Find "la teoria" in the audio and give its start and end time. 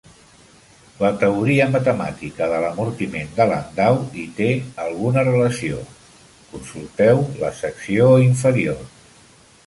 0.99-1.65